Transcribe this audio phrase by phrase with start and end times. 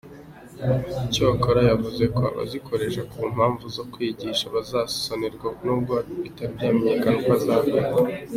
[1.05, 5.93] Icyakora yavuze ko abazikoresha ku mpamvu zo kwigisha bazasonerwa nubwo
[6.23, 7.99] bitaramenyekana uko bizakorwa.